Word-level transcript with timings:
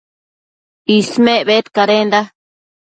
Ismec 0.95 1.45
bedcadenda 1.51 2.21